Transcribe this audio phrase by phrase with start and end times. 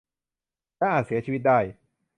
[0.77, 1.59] และอาจเสียชีวิตได้